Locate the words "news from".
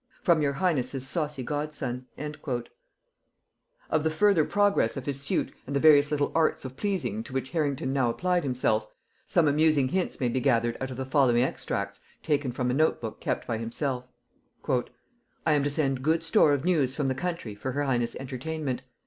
16.65-17.05